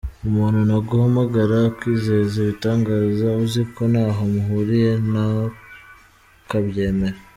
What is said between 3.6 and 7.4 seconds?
ko ntaho muhuriye ntukabyemere.